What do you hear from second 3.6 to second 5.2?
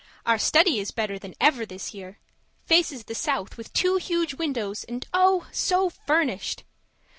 two huge windows and